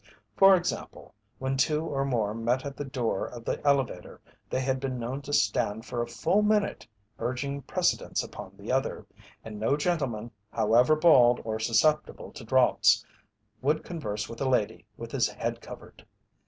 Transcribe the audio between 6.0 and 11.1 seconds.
a full minute urging precedence upon the other, and no gentleman, however